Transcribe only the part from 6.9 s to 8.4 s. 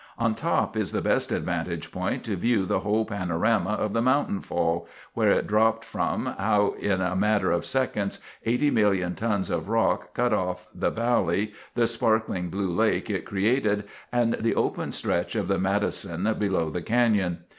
a matter of seconds